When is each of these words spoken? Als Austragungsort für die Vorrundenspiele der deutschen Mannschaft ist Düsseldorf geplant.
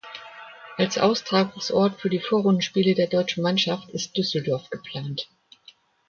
Als 0.77 0.97
Austragungsort 0.97 2.01
für 2.01 2.09
die 2.09 2.17
Vorrundenspiele 2.19 2.95
der 2.95 3.05
deutschen 3.05 3.43
Mannschaft 3.43 3.87
ist 3.91 4.17
Düsseldorf 4.17 4.67
geplant. 4.71 5.29